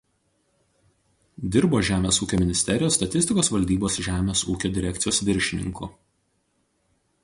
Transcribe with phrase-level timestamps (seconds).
[1.55, 5.95] Dirbo žemės ūkio ministerijos Statistikos valdybos žemės ūkio direkcijos viršininku.